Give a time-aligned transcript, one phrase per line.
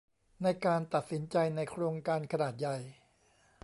[0.43, 2.77] ในการตัดสินใจในโครงการขนาดใหญ่